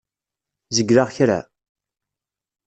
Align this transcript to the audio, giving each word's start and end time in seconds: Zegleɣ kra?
Zegleɣ 0.75 1.07
kra? 1.15 1.39